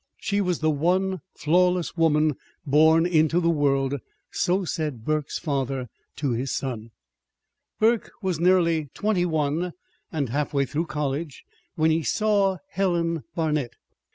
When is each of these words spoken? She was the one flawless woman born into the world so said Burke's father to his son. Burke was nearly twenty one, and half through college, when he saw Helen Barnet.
She 0.17 0.41
was 0.41 0.61
the 0.61 0.71
one 0.71 1.21
flawless 1.35 1.95
woman 1.95 2.33
born 2.65 3.05
into 3.05 3.39
the 3.39 3.51
world 3.51 3.99
so 4.31 4.65
said 4.65 5.05
Burke's 5.05 5.37
father 5.37 5.89
to 6.15 6.31
his 6.31 6.49
son. 6.51 6.89
Burke 7.79 8.09
was 8.19 8.39
nearly 8.39 8.89
twenty 8.95 9.27
one, 9.27 9.73
and 10.11 10.29
half 10.29 10.53
through 10.53 10.87
college, 10.87 11.43
when 11.75 11.91
he 11.91 12.01
saw 12.01 12.57
Helen 12.69 13.25
Barnet. 13.35 13.75